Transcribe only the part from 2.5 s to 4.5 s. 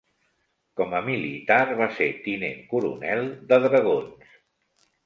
coronel de Dragons.